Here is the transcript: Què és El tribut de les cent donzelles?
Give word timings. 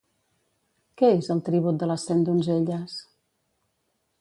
Què 1.01 1.09
és 1.17 1.29
El 1.35 1.43
tribut 1.49 1.79
de 1.83 1.91
les 1.91 2.07
cent 2.09 2.25
donzelles? 2.31 2.97